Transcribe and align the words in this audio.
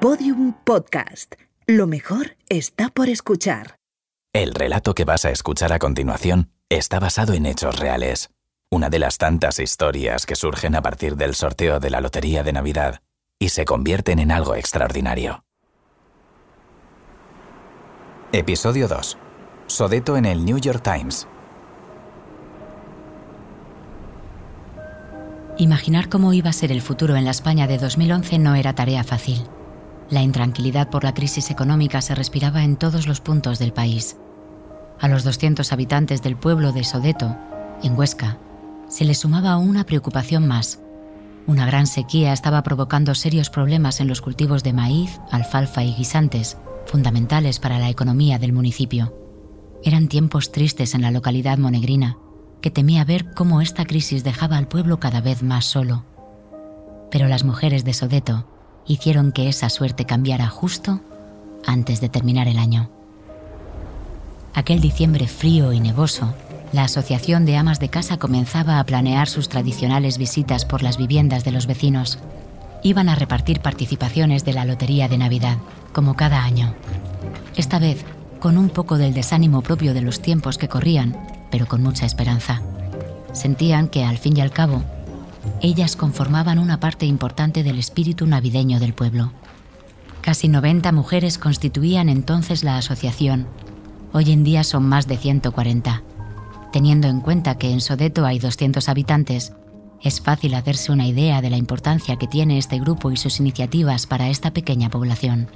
Podium 0.00 0.52
Podcast. 0.52 1.36
Lo 1.66 1.86
mejor 1.86 2.36
está 2.50 2.90
por 2.90 3.08
escuchar. 3.08 3.76
El 4.34 4.54
relato 4.54 4.94
que 4.94 5.06
vas 5.06 5.24
a 5.24 5.30
escuchar 5.30 5.72
a 5.72 5.78
continuación 5.78 6.50
está 6.68 7.00
basado 7.00 7.32
en 7.32 7.46
hechos 7.46 7.78
reales. 7.78 8.28
Una 8.70 8.90
de 8.90 8.98
las 8.98 9.16
tantas 9.16 9.58
historias 9.58 10.26
que 10.26 10.36
surgen 10.36 10.74
a 10.74 10.82
partir 10.82 11.16
del 11.16 11.34
sorteo 11.34 11.80
de 11.80 11.88
la 11.88 12.02
Lotería 12.02 12.42
de 12.42 12.52
Navidad 12.52 13.00
y 13.38 13.48
se 13.48 13.64
convierten 13.64 14.18
en 14.18 14.32
algo 14.32 14.54
extraordinario. 14.54 15.44
Episodio 18.32 18.88
2. 18.88 19.16
Sodeto 19.66 20.18
en 20.18 20.26
el 20.26 20.44
New 20.44 20.58
York 20.58 20.82
Times. 20.82 21.26
Imaginar 25.56 26.10
cómo 26.10 26.34
iba 26.34 26.50
a 26.50 26.52
ser 26.52 26.70
el 26.70 26.82
futuro 26.82 27.16
en 27.16 27.24
la 27.24 27.30
España 27.30 27.66
de 27.66 27.78
2011 27.78 28.38
no 28.38 28.54
era 28.56 28.74
tarea 28.74 29.02
fácil. 29.02 29.48
La 30.08 30.22
intranquilidad 30.22 30.88
por 30.88 31.02
la 31.02 31.14
crisis 31.14 31.50
económica 31.50 32.00
se 32.00 32.14
respiraba 32.14 32.62
en 32.62 32.76
todos 32.76 33.08
los 33.08 33.20
puntos 33.20 33.58
del 33.58 33.72
país. 33.72 34.16
A 35.00 35.08
los 35.08 35.24
200 35.24 35.72
habitantes 35.72 36.22
del 36.22 36.36
pueblo 36.36 36.72
de 36.72 36.84
Sodeto, 36.84 37.36
en 37.82 37.98
Huesca, 37.98 38.38
se 38.88 39.04
le 39.04 39.14
sumaba 39.14 39.56
una 39.56 39.84
preocupación 39.84 40.46
más. 40.46 40.80
Una 41.48 41.66
gran 41.66 41.88
sequía 41.88 42.32
estaba 42.32 42.62
provocando 42.62 43.14
serios 43.16 43.50
problemas 43.50 44.00
en 44.00 44.06
los 44.06 44.20
cultivos 44.20 44.62
de 44.62 44.72
maíz, 44.72 45.20
alfalfa 45.32 45.82
y 45.82 45.92
guisantes, 45.94 46.56
fundamentales 46.86 47.58
para 47.58 47.80
la 47.80 47.90
economía 47.90 48.38
del 48.38 48.52
municipio. 48.52 49.12
Eran 49.82 50.06
tiempos 50.06 50.52
tristes 50.52 50.94
en 50.94 51.02
la 51.02 51.10
localidad 51.10 51.58
monegrina, 51.58 52.16
que 52.60 52.70
temía 52.70 53.04
ver 53.04 53.32
cómo 53.34 53.60
esta 53.60 53.84
crisis 53.84 54.22
dejaba 54.22 54.56
al 54.56 54.68
pueblo 54.68 55.00
cada 55.00 55.20
vez 55.20 55.42
más 55.42 55.64
solo. 55.64 56.04
Pero 57.10 57.26
las 57.26 57.44
mujeres 57.44 57.84
de 57.84 57.92
Sodeto 57.92 58.46
hicieron 58.86 59.32
que 59.32 59.48
esa 59.48 59.68
suerte 59.68 60.04
cambiara 60.04 60.48
justo 60.48 61.00
antes 61.66 62.00
de 62.00 62.08
terminar 62.08 62.48
el 62.48 62.58
año. 62.58 62.88
Aquel 64.54 64.80
diciembre 64.80 65.26
frío 65.26 65.72
y 65.72 65.80
nevoso, 65.80 66.32
la 66.72 66.84
Asociación 66.84 67.44
de 67.44 67.56
Amas 67.56 67.78
de 67.78 67.88
Casa 67.88 68.16
comenzaba 68.16 68.78
a 68.78 68.84
planear 68.84 69.28
sus 69.28 69.48
tradicionales 69.48 70.18
visitas 70.18 70.64
por 70.64 70.82
las 70.82 70.96
viviendas 70.96 71.44
de 71.44 71.52
los 71.52 71.66
vecinos. 71.66 72.18
Iban 72.82 73.08
a 73.08 73.14
repartir 73.14 73.60
participaciones 73.60 74.44
de 74.44 74.52
la 74.52 74.64
Lotería 74.64 75.08
de 75.08 75.18
Navidad, 75.18 75.58
como 75.92 76.14
cada 76.14 76.42
año. 76.42 76.74
Esta 77.56 77.78
vez, 77.78 78.04
con 78.40 78.58
un 78.58 78.68
poco 78.68 78.98
del 78.98 79.14
desánimo 79.14 79.62
propio 79.62 79.94
de 79.94 80.02
los 80.02 80.20
tiempos 80.20 80.58
que 80.58 80.68
corrían, 80.68 81.16
pero 81.50 81.66
con 81.66 81.82
mucha 81.82 82.06
esperanza. 82.06 82.62
Sentían 83.32 83.88
que, 83.88 84.04
al 84.04 84.18
fin 84.18 84.36
y 84.36 84.40
al 84.40 84.50
cabo, 84.50 84.82
ellas 85.60 85.96
conformaban 85.96 86.58
una 86.58 86.80
parte 86.80 87.06
importante 87.06 87.62
del 87.62 87.78
espíritu 87.78 88.26
navideño 88.26 88.78
del 88.78 88.94
pueblo. 88.94 89.32
Casi 90.20 90.48
90 90.48 90.92
mujeres 90.92 91.38
constituían 91.38 92.08
entonces 92.08 92.64
la 92.64 92.76
asociación. 92.76 93.46
Hoy 94.12 94.32
en 94.32 94.44
día 94.44 94.64
son 94.64 94.88
más 94.88 95.06
de 95.06 95.16
140. 95.16 96.02
Teniendo 96.72 97.08
en 97.08 97.20
cuenta 97.20 97.58
que 97.58 97.70
en 97.70 97.80
Sodeto 97.80 98.26
hay 98.26 98.38
200 98.38 98.88
habitantes, 98.88 99.52
es 100.02 100.20
fácil 100.20 100.54
hacerse 100.54 100.92
una 100.92 101.06
idea 101.06 101.40
de 101.40 101.50
la 101.50 101.56
importancia 101.56 102.16
que 102.16 102.26
tiene 102.26 102.58
este 102.58 102.78
grupo 102.78 103.10
y 103.10 103.16
sus 103.16 103.40
iniciativas 103.40 104.06
para 104.06 104.28
esta 104.28 104.52
pequeña 104.52 104.90
población. 104.90 105.48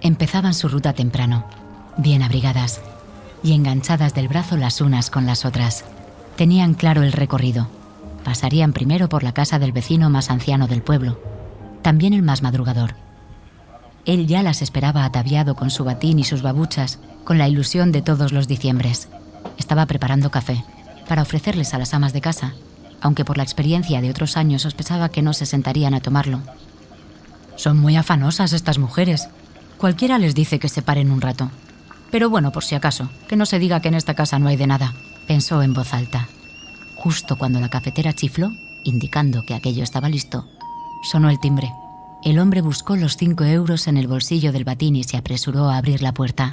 Empezaban 0.00 0.54
su 0.54 0.68
ruta 0.68 0.94
temprano, 0.94 1.46
bien 1.96 2.22
abrigadas 2.22 2.80
y 3.44 3.52
enganchadas 3.52 4.14
del 4.14 4.28
brazo 4.28 4.56
las 4.56 4.80
unas 4.80 5.10
con 5.10 5.26
las 5.26 5.44
otras. 5.44 5.84
Tenían 6.36 6.74
claro 6.74 7.02
el 7.02 7.12
recorrido 7.12 7.68
Pasarían 8.24 8.72
primero 8.72 9.08
por 9.08 9.22
la 9.22 9.32
casa 9.32 9.58
del 9.58 9.72
vecino 9.72 10.10
más 10.10 10.30
anciano 10.30 10.68
del 10.68 10.82
pueblo, 10.82 11.20
también 11.82 12.12
el 12.12 12.22
más 12.22 12.42
madrugador. 12.42 12.94
Él 14.04 14.26
ya 14.26 14.42
las 14.42 14.62
esperaba 14.62 15.04
ataviado 15.04 15.54
con 15.54 15.70
su 15.70 15.84
batín 15.84 16.18
y 16.18 16.24
sus 16.24 16.42
babuchas, 16.42 16.98
con 17.24 17.38
la 17.38 17.48
ilusión 17.48 17.92
de 17.92 18.02
todos 18.02 18.32
los 18.32 18.48
diciembres. 18.48 19.08
Estaba 19.58 19.86
preparando 19.86 20.30
café, 20.30 20.64
para 21.08 21.22
ofrecerles 21.22 21.74
a 21.74 21.78
las 21.78 21.94
amas 21.94 22.12
de 22.12 22.20
casa, 22.20 22.54
aunque 23.00 23.24
por 23.24 23.36
la 23.36 23.42
experiencia 23.42 24.00
de 24.00 24.10
otros 24.10 24.36
años 24.36 24.62
sospechaba 24.62 25.08
que 25.08 25.22
no 25.22 25.32
se 25.32 25.46
sentarían 25.46 25.94
a 25.94 26.00
tomarlo. 26.00 26.40
Son 27.56 27.78
muy 27.78 27.96
afanosas 27.96 28.52
estas 28.52 28.78
mujeres. 28.78 29.28
Cualquiera 29.78 30.18
les 30.18 30.34
dice 30.34 30.58
que 30.58 30.68
se 30.68 30.82
paren 30.82 31.10
un 31.10 31.20
rato. 31.20 31.50
Pero 32.10 32.30
bueno, 32.30 32.52
por 32.52 32.64
si 32.64 32.74
acaso, 32.74 33.10
que 33.28 33.36
no 33.36 33.46
se 33.46 33.58
diga 33.58 33.80
que 33.80 33.88
en 33.88 33.94
esta 33.94 34.14
casa 34.14 34.38
no 34.38 34.48
hay 34.48 34.56
de 34.56 34.66
nada, 34.66 34.94
pensó 35.26 35.62
en 35.62 35.74
voz 35.74 35.94
alta. 35.94 36.28
Justo 37.02 37.36
cuando 37.36 37.58
la 37.58 37.68
cafetera 37.68 38.12
chifló, 38.12 38.52
indicando 38.84 39.42
que 39.44 39.54
aquello 39.54 39.82
estaba 39.82 40.08
listo, 40.08 40.46
sonó 41.02 41.30
el 41.30 41.40
timbre. 41.40 41.72
El 42.22 42.38
hombre 42.38 42.60
buscó 42.60 42.94
los 42.94 43.16
cinco 43.16 43.42
euros 43.42 43.88
en 43.88 43.96
el 43.96 44.06
bolsillo 44.06 44.52
del 44.52 44.62
batín 44.62 44.94
y 44.94 45.02
se 45.02 45.16
apresuró 45.16 45.68
a 45.68 45.78
abrir 45.78 46.00
la 46.00 46.14
puerta. 46.14 46.52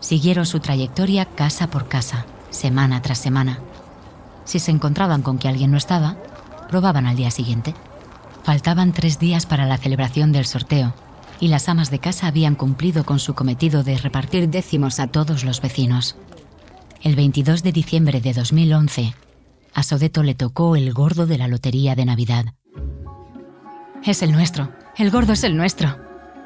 Siguieron 0.00 0.44
su 0.44 0.60
trayectoria 0.60 1.24
casa 1.24 1.70
por 1.70 1.88
casa, 1.88 2.26
semana 2.50 3.00
tras 3.00 3.16
semana. 3.16 3.60
Si 4.44 4.58
se 4.58 4.72
encontraban 4.72 5.22
con 5.22 5.38
que 5.38 5.48
alguien 5.48 5.70
no 5.70 5.78
estaba, 5.78 6.18
probaban 6.68 7.06
al 7.06 7.16
día 7.16 7.30
siguiente. 7.30 7.74
Faltaban 8.44 8.92
tres 8.92 9.18
días 9.18 9.46
para 9.46 9.64
la 9.64 9.78
celebración 9.78 10.32
del 10.32 10.44
sorteo, 10.44 10.92
y 11.40 11.48
las 11.48 11.66
amas 11.70 11.90
de 11.90 11.98
casa 11.98 12.26
habían 12.26 12.56
cumplido 12.56 13.06
con 13.06 13.20
su 13.20 13.32
cometido 13.32 13.82
de 13.84 13.96
repartir 13.96 14.50
décimos 14.50 15.00
a 15.00 15.06
todos 15.06 15.44
los 15.44 15.62
vecinos. 15.62 16.14
El 17.00 17.16
22 17.16 17.62
de 17.62 17.72
diciembre 17.72 18.20
de 18.20 18.34
2011, 18.34 19.14
a 19.78 19.84
Sodeto 19.84 20.24
le 20.24 20.34
tocó 20.34 20.74
el 20.74 20.92
gordo 20.92 21.24
de 21.24 21.38
la 21.38 21.46
lotería 21.46 21.94
de 21.94 22.04
Navidad. 22.04 22.46
Es 24.04 24.22
el 24.22 24.32
nuestro, 24.32 24.72
el 24.96 25.12
gordo 25.12 25.34
es 25.34 25.44
el 25.44 25.56
nuestro, 25.56 25.96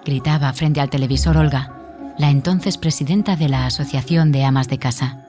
gritaba 0.04 0.52
frente 0.52 0.82
al 0.82 0.90
televisor 0.90 1.38
Olga, 1.38 2.14
la 2.18 2.28
entonces 2.28 2.76
presidenta 2.76 3.34
de 3.34 3.48
la 3.48 3.64
Asociación 3.64 4.32
de 4.32 4.44
Amas 4.44 4.68
de 4.68 4.78
Casa. 4.78 5.24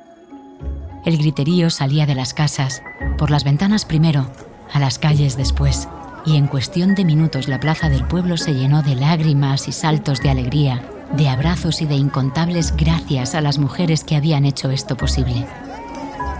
El 1.05 1.17
griterío 1.17 1.69
salía 1.69 2.05
de 2.05 2.13
las 2.13 2.33
casas, 2.33 2.83
por 3.17 3.31
las 3.31 3.45
ventanas 3.45 3.85
primero, 3.85 4.29
a 4.73 4.79
las 4.79 4.99
calles 4.99 5.37
después, 5.37 5.87
y 6.25 6.35
en 6.35 6.47
cuestión 6.47 6.95
de 6.95 7.05
minutos 7.05 7.47
la 7.47 7.61
plaza 7.61 7.87
del 7.87 8.05
pueblo 8.05 8.35
se 8.35 8.53
llenó 8.53 8.83
de 8.83 8.95
lágrimas 8.95 9.69
y 9.69 9.71
saltos 9.71 10.19
de 10.19 10.29
alegría, 10.29 10.83
de 11.15 11.29
abrazos 11.29 11.81
y 11.81 11.85
de 11.85 11.95
incontables 11.95 12.75
gracias 12.75 13.33
a 13.33 13.39
las 13.39 13.59
mujeres 13.59 14.03
que 14.03 14.17
habían 14.17 14.43
hecho 14.43 14.71
esto 14.71 14.97
posible. 14.97 15.47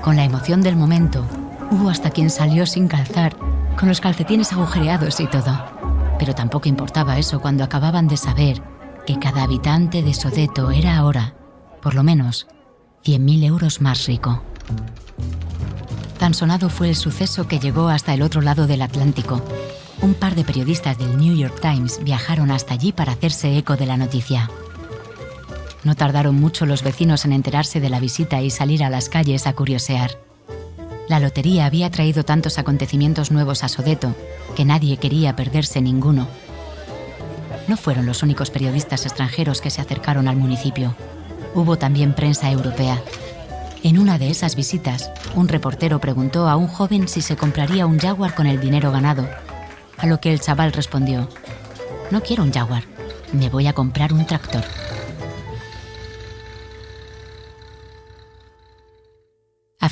Con 0.01 0.18
la 0.18 0.25
emoción 0.25 0.62
del 0.62 0.75
momento, 0.75 1.25
Hubo 1.72 1.90
hasta 1.90 2.12
quien 2.12 2.29
salió 2.29 2.66
sin 2.66 2.88
calzar, 2.88 3.35
con 3.78 3.90
los 3.90 4.01
calcetines 4.01 4.53
agujereados 4.53 5.19
y 5.19 5.28
todo. 5.28 5.57
Pero 6.19 6.35
tampoco 6.35 6.69
importaba 6.69 7.18
eso 7.18 7.41
cuando 7.41 7.63
acababan 7.63 8.07
de 8.07 8.18
saber 8.18 8.62
que 9.06 9.19
cada 9.19 9.44
habitante 9.44 10.01
de 10.01 10.13
Sodeto 10.13 10.72
era 10.72 10.97
ahora, 10.97 11.34
por 11.81 11.96
lo 11.96 12.03
menos, 12.03 12.47
100.000 13.03 13.44
euros 13.44 13.81
más 13.81 14.06
rico. 14.06 14.41
Tan 16.18 16.34
sonado 16.34 16.69
fue 16.69 16.90
el 16.90 16.96
suceso 16.96 17.47
que 17.47 17.59
llegó 17.59 17.90
hasta 17.90 18.13
el 18.13 18.22
otro 18.22 18.41
lado 18.41 18.66
del 18.66 18.81
Atlántico. 18.81 19.41
Un 20.01 20.13
par 20.13 20.35
de 20.35 20.45
periodistas 20.45 20.97
del 20.97 21.18
New 21.18 21.35
York 21.35 21.59
Times 21.59 22.00
viajaron 22.03 22.51
hasta 22.51 22.74
allí 22.75 22.94
para 22.94 23.12
hacerse 23.12 23.57
eco 23.57 23.75
de 23.75 23.85
la 23.85 23.97
noticia. 23.97 24.50
No 25.84 25.95
tardaron 25.95 26.35
mucho 26.35 26.66
los 26.66 26.81
vecinos 26.81 27.25
en 27.25 27.34
enterarse 27.34 27.81
de 27.81 27.90
la 27.90 28.00
visita 28.00 28.41
y 28.41 28.50
salir 28.50 28.85
a 28.85 28.90
las 28.90 29.09
calles 29.09 29.47
a 29.47 29.53
curiosear. 29.53 30.22
La 31.13 31.19
lotería 31.19 31.68
había 31.68 31.91
traído 31.91 32.25
tantos 32.25 32.57
acontecimientos 32.57 33.29
nuevos 33.29 33.63
a 33.63 33.69
Sodeto 33.69 34.16
que 34.56 34.66
nadie 34.66 34.97
quería 34.97 35.35
perderse 35.35 35.79
ninguno. 35.79 36.28
No 37.68 37.78
fueron 37.78 38.07
los 38.07 38.24
únicos 38.24 38.50
periodistas 38.50 39.06
extranjeros 39.06 39.62
que 39.62 39.69
se 39.69 39.79
acercaron 39.79 40.28
al 40.28 40.38
municipio. 40.38 40.96
Hubo 41.53 41.78
también 41.78 42.16
prensa 42.16 42.50
europea. 42.50 43.00
En 43.84 44.00
una 44.00 44.18
de 44.18 44.31
esas 44.31 44.56
visitas, 44.56 45.12
un 45.35 45.50
reportero 45.50 46.00
preguntó 46.00 46.50
a 46.50 46.56
un 46.56 46.66
joven 46.66 47.07
si 47.07 47.22
se 47.22 47.35
compraría 47.35 47.85
un 47.85 48.00
jaguar 48.00 48.34
con 48.34 48.47
el 48.47 48.59
dinero 48.59 48.91
ganado, 48.91 49.30
a 50.00 50.07
lo 50.07 50.19
que 50.19 50.34
el 50.34 50.41
chaval 50.41 50.74
respondió, 50.74 51.30
no 52.09 52.22
quiero 52.24 52.42
un 52.42 52.51
jaguar, 52.51 52.86
me 53.33 53.50
voy 53.50 53.68
a 53.68 53.74
comprar 53.74 54.13
un 54.13 54.25
tractor. 54.25 54.63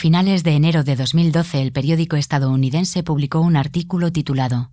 Finales 0.02 0.44
de 0.44 0.56
enero 0.56 0.84
de 0.84 0.96
2012, 0.96 1.62
el 1.62 1.72
periódico 1.72 2.16
estadounidense 2.16 3.04
publicó 3.04 3.40
un 3.40 3.56
artículo 3.56 4.12
titulado 4.12 4.72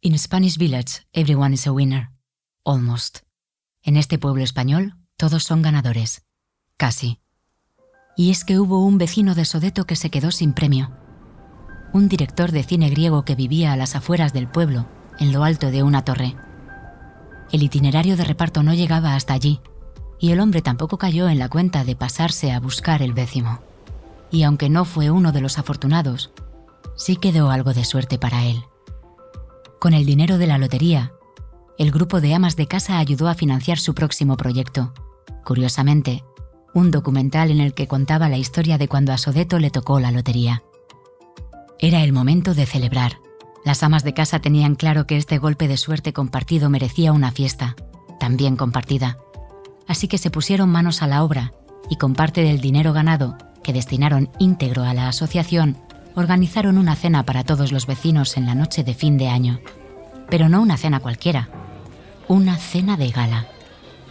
In 0.00 0.16
Spanish 0.16 0.58
Village, 0.58 1.02
everyone 1.12 1.54
is 1.54 1.66
a 1.66 1.72
winner. 1.72 2.10
Almost. 2.64 3.22
En 3.82 3.96
este 3.96 4.16
pueblo 4.16 4.44
español, 4.44 4.94
todos 5.16 5.42
son 5.42 5.60
ganadores. 5.60 6.22
Casi. 6.76 7.18
Y 8.16 8.30
es 8.30 8.44
que 8.44 8.60
hubo 8.60 8.86
un 8.86 8.96
vecino 8.96 9.34
de 9.34 9.44
Sodeto 9.44 9.86
que 9.86 9.96
se 9.96 10.08
quedó 10.08 10.30
sin 10.30 10.52
premio. 10.52 10.92
Un 11.92 12.08
director 12.08 12.52
de 12.52 12.62
cine 12.62 12.90
griego 12.90 13.24
que 13.24 13.34
vivía 13.34 13.72
a 13.72 13.76
las 13.76 13.96
afueras 13.96 14.32
del 14.32 14.46
pueblo, 14.46 14.86
en 15.18 15.32
lo 15.32 15.42
alto 15.42 15.72
de 15.72 15.82
una 15.82 16.04
torre. 16.04 16.36
El 17.50 17.64
itinerario 17.64 18.16
de 18.16 18.22
reparto 18.22 18.62
no 18.62 18.72
llegaba 18.72 19.16
hasta 19.16 19.34
allí, 19.34 19.58
y 20.20 20.30
el 20.30 20.38
hombre 20.38 20.62
tampoco 20.62 20.96
cayó 20.96 21.28
en 21.28 21.40
la 21.40 21.48
cuenta 21.48 21.82
de 21.82 21.96
pasarse 21.96 22.52
a 22.52 22.60
buscar 22.60 23.02
el 23.02 23.14
décimo 23.14 23.58
y 24.30 24.42
aunque 24.42 24.68
no 24.68 24.84
fue 24.84 25.10
uno 25.10 25.32
de 25.32 25.40
los 25.40 25.58
afortunados, 25.58 26.32
sí 26.96 27.16
quedó 27.16 27.50
algo 27.50 27.72
de 27.72 27.84
suerte 27.84 28.18
para 28.18 28.44
él. 28.44 28.62
Con 29.80 29.94
el 29.94 30.06
dinero 30.06 30.38
de 30.38 30.46
la 30.46 30.58
lotería, 30.58 31.12
el 31.78 31.90
grupo 31.90 32.20
de 32.20 32.34
amas 32.34 32.56
de 32.56 32.66
casa 32.66 32.98
ayudó 32.98 33.28
a 33.28 33.34
financiar 33.34 33.78
su 33.78 33.94
próximo 33.94 34.36
proyecto. 34.36 34.94
Curiosamente, 35.44 36.24
un 36.72 36.90
documental 36.90 37.50
en 37.50 37.60
el 37.60 37.74
que 37.74 37.88
contaba 37.88 38.28
la 38.28 38.38
historia 38.38 38.78
de 38.78 38.88
cuando 38.88 39.12
a 39.12 39.18
Sodeto 39.18 39.58
le 39.58 39.70
tocó 39.70 40.00
la 40.00 40.10
lotería. 40.10 40.62
Era 41.78 42.02
el 42.02 42.12
momento 42.12 42.54
de 42.54 42.66
celebrar. 42.66 43.18
Las 43.64 43.82
amas 43.82 44.04
de 44.04 44.14
casa 44.14 44.40
tenían 44.40 44.74
claro 44.74 45.06
que 45.06 45.16
este 45.16 45.38
golpe 45.38 45.68
de 45.68 45.76
suerte 45.76 46.12
compartido 46.12 46.70
merecía 46.70 47.12
una 47.12 47.32
fiesta, 47.32 47.76
también 48.20 48.56
compartida. 48.56 49.18
Así 49.86 50.08
que 50.08 50.18
se 50.18 50.30
pusieron 50.30 50.68
manos 50.68 51.02
a 51.02 51.06
la 51.06 51.24
obra 51.24 51.52
y 51.90 51.96
con 51.96 52.14
parte 52.14 52.42
del 52.42 52.60
dinero 52.60 52.92
ganado, 52.92 53.36
que 53.64 53.72
destinaron 53.72 54.30
íntegro 54.38 54.84
a 54.84 54.94
la 54.94 55.08
asociación, 55.08 55.76
organizaron 56.14 56.78
una 56.78 56.94
cena 56.94 57.24
para 57.24 57.42
todos 57.42 57.72
los 57.72 57.86
vecinos 57.86 58.36
en 58.36 58.46
la 58.46 58.54
noche 58.54 58.84
de 58.84 58.94
fin 58.94 59.18
de 59.18 59.28
año. 59.28 59.60
Pero 60.30 60.48
no 60.48 60.62
una 60.62 60.76
cena 60.76 61.00
cualquiera, 61.00 61.48
una 62.28 62.56
cena 62.56 62.96
de 62.96 63.10
gala. 63.10 63.46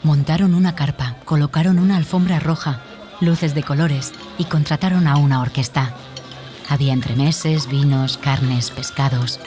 Montaron 0.04 0.54
una 0.54 0.76
carpa, 0.76 1.16
colocaron 1.24 1.80
una 1.80 1.96
alfombra 1.96 2.42
roja, 2.42 2.82
luces 3.22 3.56
de 3.56 3.64
colores 3.64 4.12
y 4.38 4.46
contrataron 4.46 5.08
a 5.08 5.16
una 5.16 5.40
orquesta. 5.40 5.94
Había 6.68 6.92
entremeses, 6.92 7.68
vinos, 7.68 8.18
carnes, 8.18 8.72
pescados. 8.72 9.40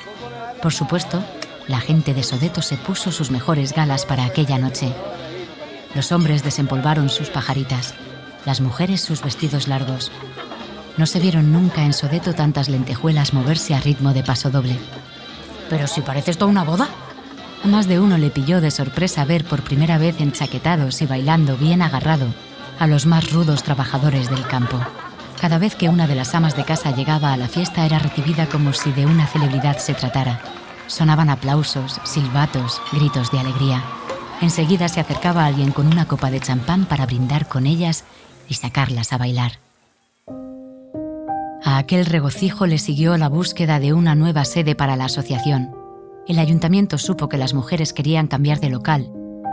Por 0.62 0.73
supuesto, 0.73 1.23
la 1.69 1.81
gente 1.81 2.14
de 2.14 2.23
Sodeto 2.23 2.62
se 2.62 2.76
puso 2.76 3.12
sus 3.12 3.31
mejores 3.31 3.75
galas 3.75 4.06
para 4.06 4.25
aquella 4.25 4.59
noche. 4.59 4.93
Los 5.94 6.12
hombres 6.12 6.43
desempolvaron 6.43 7.09
sus 7.09 7.29
pajaritas, 7.29 7.94
las 8.47 8.61
mujeres 8.61 9.03
sus 9.03 9.23
vestidos 9.23 9.69
largos. 9.69 10.11
No 10.97 11.05
se 11.05 11.21
vieron 11.21 11.53
nunca 11.53 11.83
en 11.83 11.93
Sodeto 11.93 12.33
tantas 12.33 12.71
lentejuelas 12.71 13.35
moverse 13.35 13.75
a 13.75 13.81
ritmo 13.81 14.15
de 14.15 14.23
paso 14.23 14.49
doble. 14.51 14.79
Pero 15.69 15.87
si 15.89 16.01
parece 16.01 16.31
esto 16.31 16.47
una 16.47 16.65
boda. 16.65 16.89
A 17.65 17.69
más 17.69 17.89
de 17.89 17.99
uno 17.99 18.17
le 18.17 18.31
pilló 18.31 18.61
de 18.61 18.71
sorpresa 18.71 19.25
ver 19.25 19.45
por 19.45 19.63
primera 19.63 19.99
vez 19.99 20.21
enchaquetados 20.21 21.03
y 21.03 21.07
bailando 21.07 21.57
bien 21.57 21.83
agarrado 21.83 22.27
a 22.79 22.87
los 22.87 23.05
más 23.05 23.31
rudos 23.33 23.63
trabajadores 23.63 24.31
del 24.31 24.47
campo. 24.47 24.79
Cada 25.41 25.59
vez 25.59 25.75
que 25.75 25.89
una 25.89 26.07
de 26.07 26.15
las 26.15 26.35
amas 26.35 26.57
de 26.57 26.65
casa 26.65 26.95
llegaba 26.95 27.33
a 27.33 27.37
la 27.37 27.49
fiesta 27.49 27.85
era 27.85 27.99
recibida 27.99 28.47
como 28.47 28.73
si 28.73 28.93
de 28.93 29.07
una 29.07 29.27
celebridad 29.27 29.79
se 29.79 29.95
tratara. 29.95 30.41
Sonaban 30.87 31.31
aplausos, 31.31 32.01
silbatos, 32.05 32.81
gritos 32.93 33.31
de 33.33 33.41
alegría. 33.41 33.83
Enseguida 34.41 34.89
se 34.89 35.01
acercaba 35.01 35.45
alguien 35.45 35.73
con 35.73 35.87
una 35.87 36.07
copa 36.07 36.31
de 36.31 36.41
champán 36.41 36.85
para 36.87 37.07
brindar 37.07 37.49
con 37.49 37.67
ellas 37.67 38.05
y 38.49 38.55
sacarlas 38.55 39.13
a 39.13 39.19
bailar. 39.19 39.53
A 41.65 41.79
aquel 41.79 42.07
regocijo 42.07 42.67
le 42.67 42.79
siguió 42.79 43.17
la 43.17 43.29
búsqueda 43.29 43.81
de 43.81 43.93
una 43.93 44.15
nueva 44.15 44.45
sede 44.45 44.75
para 44.75 44.97
la 44.97 45.07
asociación. 45.07 45.73
El 46.29 46.39
ayuntamiento 46.39 46.99
supo 46.99 47.29
que 47.29 47.39
las 47.39 47.55
mujeres 47.55 47.93
querían 47.93 48.29
cambiar 48.29 48.61
de 48.61 48.71
local 48.71 49.11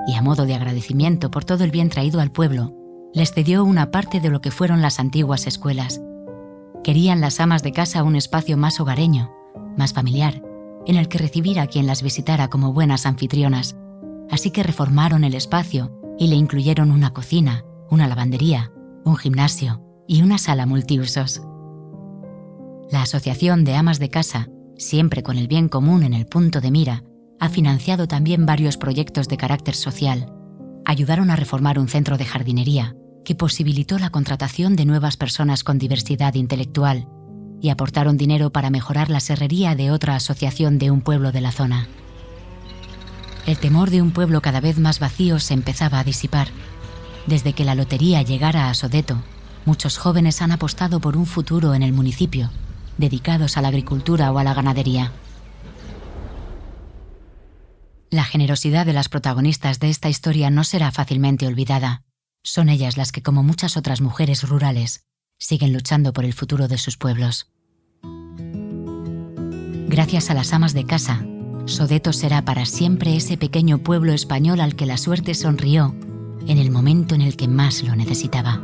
y 0.07 0.15
a 0.15 0.21
modo 0.21 0.45
de 0.45 0.53
agradecimiento 0.53 1.31
por 1.31 1.45
todo 1.45 1.63
el 1.63 1.71
bien 1.71 1.89
traído 1.89 2.19
al 2.19 2.31
pueblo, 2.31 2.73
les 3.13 3.31
cedió 3.31 3.63
una 3.63 3.91
parte 3.91 4.19
de 4.19 4.29
lo 4.29 4.41
que 4.41 4.51
fueron 4.51 4.81
las 4.81 4.99
antiguas 4.99 5.47
escuelas. 5.47 6.01
Querían 6.83 7.21
las 7.21 7.39
amas 7.39 7.63
de 7.63 7.71
casa 7.71 8.03
un 8.03 8.15
espacio 8.15 8.57
más 8.57 8.79
hogareño, 8.79 9.31
más 9.77 9.93
familiar, 9.93 10.41
en 10.85 10.97
el 10.97 11.07
que 11.07 11.17
recibir 11.17 11.59
a 11.59 11.67
quien 11.67 11.87
las 11.87 12.03
visitara 12.03 12.49
como 12.49 12.73
buenas 12.73 13.05
anfitrionas. 13.05 13.75
Así 14.29 14.51
que 14.51 14.63
reformaron 14.63 15.23
el 15.23 15.35
espacio 15.35 15.91
y 16.19 16.27
le 16.27 16.35
incluyeron 16.35 16.91
una 16.91 17.13
cocina, 17.13 17.63
una 17.89 18.07
lavandería, 18.07 18.71
un 19.05 19.17
gimnasio 19.17 19.81
y 20.07 20.21
una 20.21 20.37
sala 20.37 20.65
multiusos. 20.65 21.41
La 22.91 23.01
Asociación 23.01 23.63
de 23.63 23.75
Amas 23.75 23.99
de 23.99 24.09
Casa, 24.09 24.47
siempre 24.77 25.23
con 25.23 25.37
el 25.37 25.47
bien 25.47 25.69
común 25.69 26.03
en 26.03 26.13
el 26.13 26.25
punto 26.25 26.61
de 26.61 26.71
mira, 26.71 27.03
ha 27.39 27.49
financiado 27.49 28.07
también 28.07 28.45
varios 28.45 28.77
proyectos 28.77 29.27
de 29.27 29.37
carácter 29.37 29.75
social. 29.75 30.31
Ayudaron 30.85 31.29
a 31.29 31.35
reformar 31.35 31.79
un 31.79 31.87
centro 31.87 32.17
de 32.17 32.25
jardinería, 32.25 32.95
que 33.25 33.35
posibilitó 33.35 33.99
la 33.99 34.09
contratación 34.09 34.75
de 34.75 34.85
nuevas 34.85 35.17
personas 35.17 35.63
con 35.63 35.77
diversidad 35.79 36.33
intelectual 36.35 37.07
y 37.61 37.69
aportaron 37.69 38.17
dinero 38.17 38.51
para 38.51 38.69
mejorar 38.69 39.09
la 39.09 39.21
serrería 39.21 39.75
de 39.75 39.91
otra 39.91 40.15
asociación 40.15 40.77
de 40.77 40.91
un 40.91 41.01
pueblo 41.01 41.31
de 41.31 41.41
la 41.41 41.51
zona. 41.51 41.87
El 43.45 43.57
temor 43.57 43.89
de 43.89 44.01
un 44.01 44.11
pueblo 44.11 44.41
cada 44.41 44.61
vez 44.61 44.77
más 44.79 44.99
vacío 44.99 45.39
se 45.39 45.53
empezaba 45.53 45.99
a 45.99 46.03
disipar. 46.03 46.49
Desde 47.27 47.53
que 47.53 47.63
la 47.63 47.75
lotería 47.75 48.21
llegara 48.21 48.69
a 48.69 48.73
Sodeto, 48.73 49.21
muchos 49.65 49.97
jóvenes 49.97 50.41
han 50.41 50.51
apostado 50.51 50.99
por 50.99 51.15
un 51.15 51.25
futuro 51.25 51.73
en 51.73 51.81
el 51.81 51.93
municipio, 51.93 52.51
dedicados 52.97 53.57
a 53.57 53.61
la 53.61 53.69
agricultura 53.69 54.31
o 54.31 54.39
a 54.39 54.43
la 54.43 54.53
ganadería. 54.53 55.13
La 58.09 58.25
generosidad 58.25 58.85
de 58.85 58.93
las 58.93 59.09
protagonistas 59.09 59.79
de 59.79 59.89
esta 59.89 60.09
historia 60.09 60.49
no 60.49 60.63
será 60.63 60.91
fácilmente 60.91 61.47
olvidada. 61.47 62.03
Son 62.43 62.69
ellas 62.69 62.97
las 62.97 63.11
que, 63.11 63.23
como 63.23 63.41
muchas 63.41 63.77
otras 63.77 64.01
mujeres 64.01 64.47
rurales, 64.47 65.05
siguen 65.39 65.73
luchando 65.73 66.13
por 66.13 66.25
el 66.25 66.33
futuro 66.33 66.67
de 66.67 66.77
sus 66.77 66.97
pueblos. 66.97 67.47
Gracias 69.87 70.29
a 70.29 70.33
las 70.33 70.53
amas 70.53 70.73
de 70.73 70.85
casa, 70.85 71.25
Sodeto 71.65 72.11
será 72.11 72.43
para 72.43 72.65
siempre 72.65 73.15
ese 73.15 73.37
pequeño 73.37 73.77
pueblo 73.77 74.11
español 74.11 74.59
al 74.59 74.75
que 74.75 74.85
la 74.85 74.97
suerte 74.97 75.33
sonrió 75.33 75.95
en 76.47 76.57
el 76.57 76.71
momento 76.71 77.15
en 77.15 77.21
el 77.21 77.35
que 77.35 77.47
más 77.47 77.83
lo 77.83 77.95
necesitaba. 77.95 78.61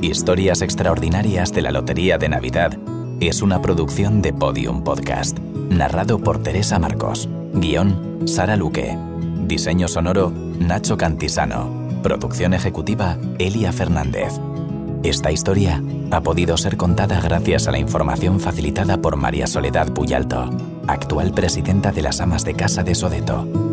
Historias 0.00 0.62
extraordinarias 0.62 1.52
de 1.52 1.62
la 1.62 1.72
Lotería 1.72 2.18
de 2.18 2.28
Navidad 2.28 2.78
es 3.20 3.42
una 3.42 3.60
producción 3.60 4.22
de 4.22 4.32
Podium 4.32 4.84
Podcast, 4.84 5.38
narrado 5.70 6.20
por 6.20 6.40
Teresa 6.40 6.78
Marcos, 6.78 7.28
guion 7.52 8.22
Sara 8.26 8.56
Luque, 8.56 8.96
diseño 9.46 9.88
sonoro 9.88 10.30
Nacho 10.30 10.96
Cantisano. 10.96 11.88
Producción 12.02 12.54
ejecutiva 12.54 13.18
Elia 13.40 13.72
Fernández. 13.72 14.34
Esta 15.02 15.32
historia 15.32 15.82
ha 16.12 16.20
podido 16.22 16.56
ser 16.56 16.76
contada 16.76 17.20
gracias 17.20 17.66
a 17.66 17.72
la 17.72 17.78
información 17.78 18.38
facilitada 18.38 19.00
por 19.02 19.16
María 19.16 19.46
Soledad 19.46 19.92
Puyalto, 19.92 20.48
actual 20.86 21.32
presidenta 21.32 21.90
de 21.90 22.02
las 22.02 22.20
Amas 22.20 22.44
de 22.44 22.54
Casa 22.54 22.84
de 22.84 22.94
Sodeto. 22.94 23.67